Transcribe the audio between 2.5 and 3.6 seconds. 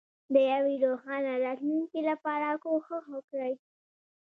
کوښښ وکړئ.